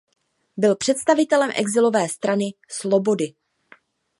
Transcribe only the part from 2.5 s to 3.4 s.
slobody.